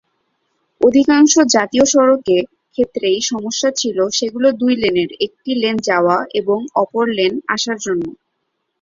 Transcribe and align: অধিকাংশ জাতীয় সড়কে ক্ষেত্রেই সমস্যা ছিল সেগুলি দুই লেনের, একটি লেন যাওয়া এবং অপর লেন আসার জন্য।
অধিকাংশ 0.81 1.33
জাতীয় 1.55 1.85
সড়কে 1.93 2.37
ক্ষেত্রেই 2.75 3.19
সমস্যা 3.31 3.69
ছিল 3.75 3.97
সেগুলি 4.17 4.49
দুই 4.61 4.73
লেনের, 4.81 5.09
একটি 5.25 5.51
লেন 5.61 5.75
যাওয়া 5.89 6.17
এবং 6.39 6.59
অপর 6.75 7.05
লেন 7.17 7.33
আসার 7.47 7.77
জন্য। 7.85 8.03